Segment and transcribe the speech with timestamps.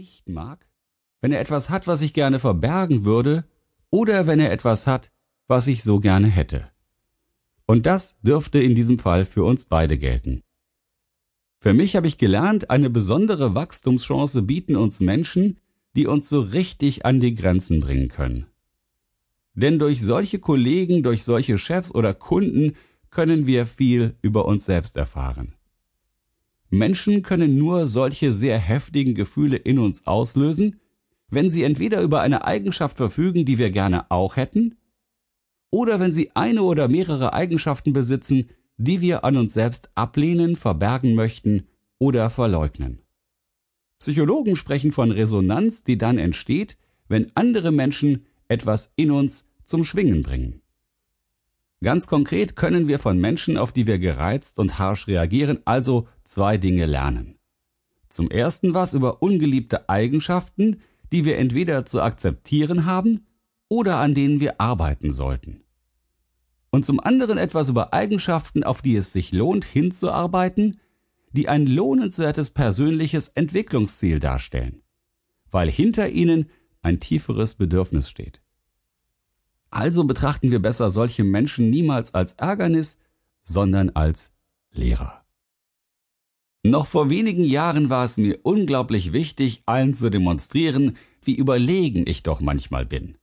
[0.00, 0.66] nicht mag,
[1.20, 3.44] wenn er etwas hat, was ich gerne verbergen würde,
[3.90, 5.12] oder wenn er etwas hat,
[5.46, 6.70] was ich so gerne hätte.
[7.66, 10.42] Und das dürfte in diesem Fall für uns beide gelten.
[11.58, 15.58] Für mich habe ich gelernt, eine besondere Wachstumschance bieten uns Menschen,
[15.94, 18.46] die uns so richtig an die Grenzen bringen können.
[19.52, 22.74] Denn durch solche Kollegen, durch solche Chefs oder Kunden
[23.10, 25.56] können wir viel über uns selbst erfahren.
[26.70, 30.80] Menschen können nur solche sehr heftigen Gefühle in uns auslösen,
[31.28, 34.76] wenn sie entweder über eine Eigenschaft verfügen, die wir gerne auch hätten,
[35.70, 41.14] oder wenn sie eine oder mehrere Eigenschaften besitzen, die wir an uns selbst ablehnen, verbergen
[41.14, 41.66] möchten
[41.98, 43.02] oder verleugnen.
[43.98, 46.76] Psychologen sprechen von Resonanz, die dann entsteht,
[47.08, 50.59] wenn andere Menschen etwas in uns zum Schwingen bringen.
[51.82, 56.58] Ganz konkret können wir von Menschen, auf die wir gereizt und harsch reagieren, also zwei
[56.58, 57.38] Dinge lernen.
[58.10, 63.26] Zum ersten was über ungeliebte Eigenschaften, die wir entweder zu akzeptieren haben
[63.68, 65.62] oder an denen wir arbeiten sollten.
[66.70, 70.80] Und zum anderen etwas über Eigenschaften, auf die es sich lohnt hinzuarbeiten,
[71.32, 74.82] die ein lohnenswertes persönliches Entwicklungsziel darstellen,
[75.50, 76.50] weil hinter ihnen
[76.82, 78.42] ein tieferes Bedürfnis steht.
[79.70, 82.98] Also betrachten wir besser solche Menschen niemals als Ärgernis,
[83.44, 84.30] sondern als
[84.72, 85.24] Lehrer.
[86.62, 92.22] Noch vor wenigen Jahren war es mir unglaublich wichtig, allen zu demonstrieren, wie überlegen ich
[92.22, 93.16] doch manchmal bin.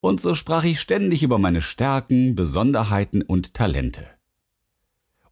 [0.00, 4.06] Und so sprach ich ständig über meine Stärken, Besonderheiten und Talente.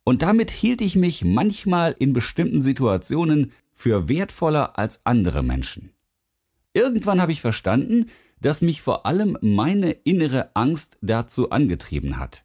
[0.02, 5.90] Und damit hielt ich mich manchmal in bestimmten Situationen für wertvoller als andere Menschen.
[6.72, 8.06] Irgendwann habe ich verstanden,
[8.40, 12.44] dass mich vor allem meine innere Angst dazu angetrieben hat.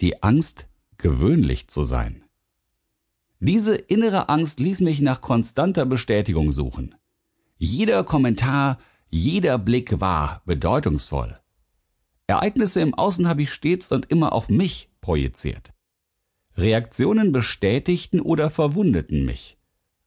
[0.00, 0.66] Die Angst,
[0.98, 2.24] gewöhnlich zu sein.
[3.40, 6.94] Diese innere Angst ließ mich nach konstanter Bestätigung suchen.
[7.56, 8.78] Jeder Kommentar,
[9.10, 11.38] jeder Blick war bedeutungsvoll.
[12.26, 15.72] Ereignisse im Außen habe ich stets und immer auf mich projiziert.
[16.56, 19.58] Reaktionen bestätigten oder verwundeten mich.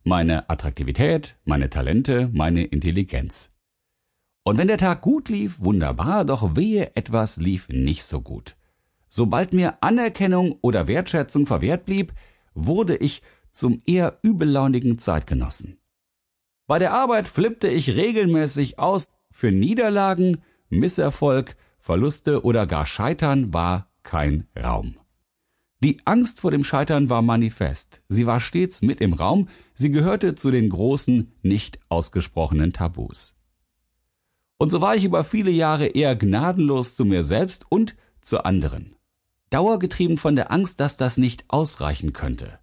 [0.03, 3.49] Meine Attraktivität, meine Talente, meine Intelligenz.
[4.47, 8.55] Und wenn der Tag gut lief, wunderbar, doch wehe, etwas lief nicht so gut.
[9.09, 12.13] Sobald mir Anerkennung oder Wertschätzung verwehrt blieb,
[12.53, 15.79] wurde ich zum eher übellaunigen Zeitgenossen.
[16.67, 23.89] Bei der Arbeit flippte ich regelmäßig aus, für Niederlagen, Misserfolg, Verluste oder gar Scheitern war
[24.03, 24.99] kein Raum.
[25.83, 30.35] Die Angst vor dem Scheitern war manifest, sie war stets mit im Raum, sie gehörte
[30.35, 33.34] zu den großen, nicht ausgesprochenen Tabus.
[34.57, 38.95] Und so war ich über viele Jahre eher gnadenlos zu mir selbst und zu anderen.
[39.49, 42.59] Dauergetrieben von der Angst, dass das nicht ausreichen könnte.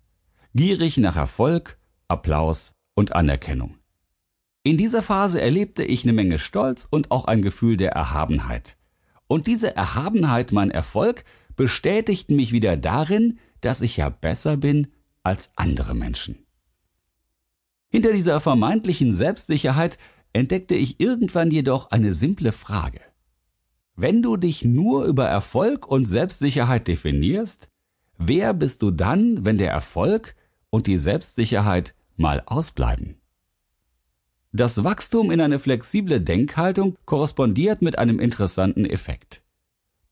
[0.54, 3.78] Gierig nach Erfolg, Applaus und Anerkennung.
[4.64, 8.76] In dieser Phase erlebte ich eine Menge Stolz und auch ein Gefühl der Erhabenheit.
[9.26, 11.24] Und diese Erhabenheit, mein Erfolg,
[11.56, 14.88] bestätigten mich wieder darin, dass ich ja besser bin
[15.22, 16.46] als andere Menschen.
[17.90, 19.98] Hinter dieser vermeintlichen Selbstsicherheit
[20.32, 23.00] entdeckte ich irgendwann jedoch eine simple Frage.
[23.94, 27.68] Wenn du dich nur über Erfolg und Selbstsicherheit definierst,
[28.16, 30.34] wer bist du dann, wenn der Erfolg
[30.70, 33.16] und die Selbstsicherheit mal ausbleiben?
[34.52, 39.42] Das Wachstum in eine flexible Denkhaltung korrespondiert mit einem interessanten Effekt.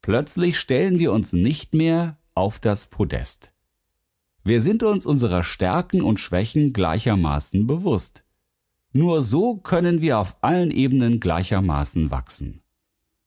[0.02, 3.52] Plötzlich stellen wir uns nicht mehr auf das Podest.
[4.42, 8.25] Wir sind uns unserer Stärken und Schwächen gleichermaßen bewusst.
[8.92, 12.62] Nur so können wir auf allen Ebenen gleichermaßen wachsen.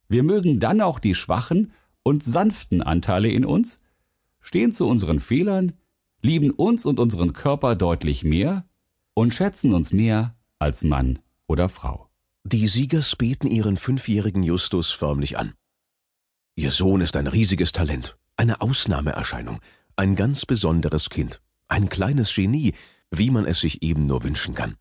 [0.09, 1.71] Wir mögen dann auch die schwachen
[2.03, 3.81] und sanften Anteile in uns,
[4.41, 5.73] stehen zu unseren Fehlern,
[6.21, 8.65] lieben uns und unseren Körper deutlich mehr
[9.13, 12.09] und schätzen uns mehr als Mann oder Frau.
[12.43, 15.53] Die Siegers beten ihren fünfjährigen Justus förmlich an.
[16.55, 19.59] Ihr Sohn ist ein riesiges Talent, eine Ausnahmeerscheinung,
[19.95, 22.73] ein ganz besonderes Kind, ein kleines Genie,
[23.11, 24.75] wie man es sich eben nur wünschen kann.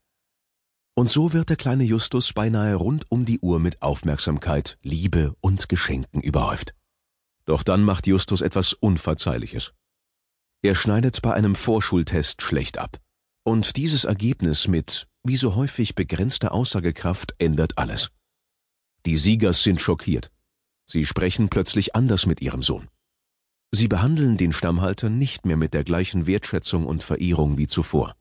[0.94, 5.68] Und so wird der kleine Justus beinahe rund um die Uhr mit Aufmerksamkeit, Liebe und
[5.68, 6.74] Geschenken überhäuft.
[7.46, 9.72] Doch dann macht Justus etwas Unverzeihliches.
[10.62, 12.98] Er schneidet bei einem Vorschultest schlecht ab.
[13.42, 18.10] Und dieses Ergebnis mit, wie so häufig, begrenzter Aussagekraft ändert alles.
[19.06, 20.30] Die Siegers sind schockiert.
[20.86, 22.88] Sie sprechen plötzlich anders mit ihrem Sohn.
[23.72, 28.14] Sie behandeln den Stammhalter nicht mehr mit der gleichen Wertschätzung und Verehrung wie zuvor.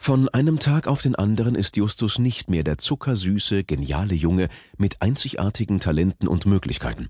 [0.00, 4.48] Von einem Tag auf den anderen ist Justus nicht mehr der zuckersüße, geniale Junge
[4.78, 7.08] mit einzigartigen Talenten und Möglichkeiten.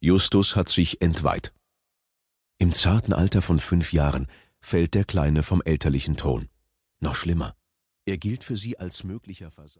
[0.00, 1.52] Justus hat sich entweiht.
[2.58, 4.28] Im zarten Alter von fünf Jahren
[4.60, 6.48] fällt der Kleine vom elterlichen Thron.
[7.00, 7.54] Noch schlimmer,
[8.06, 9.70] er gilt für sie als möglicher Versager.